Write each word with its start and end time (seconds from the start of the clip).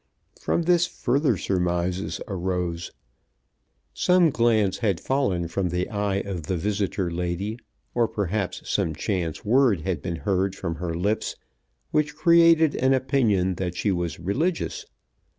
From 0.39 0.63
this 0.63 0.87
further 0.87 1.37
surmises 1.37 2.19
arose. 2.27 2.91
Some 3.93 4.31
glance 4.31 4.79
had 4.79 4.99
fallen 4.99 5.47
from 5.47 5.69
the 5.69 5.87
eye 5.91 6.21
of 6.21 6.47
the 6.47 6.57
visitor 6.57 7.11
lady, 7.11 7.59
or 7.93 8.07
perhaps 8.07 8.67
some 8.67 8.95
chance 8.95 9.45
word 9.45 9.81
had 9.81 10.01
been 10.01 10.15
heard 10.15 10.55
from 10.55 10.77
her 10.77 10.95
lips, 10.95 11.35
which 11.91 12.15
created 12.15 12.73
an 12.77 12.95
opinion 12.95 13.53
that 13.57 13.75
she 13.75 13.91
was 13.91 14.19
religious. 14.19 14.87